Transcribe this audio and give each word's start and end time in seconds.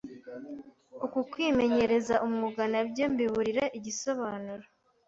Uku 1.05 1.19
kwimenyereza 1.31 2.15
umwuga 2.25 2.63
nabyo 2.73 3.03
mbiburira 3.13 3.63
igisobanuro 3.77 4.65